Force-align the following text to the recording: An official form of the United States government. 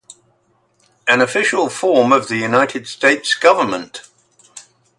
An 1.07 1.21
official 1.21 1.69
form 1.69 2.11
of 2.11 2.27
the 2.27 2.37
United 2.37 2.87
States 2.87 3.35
government. 3.35 4.01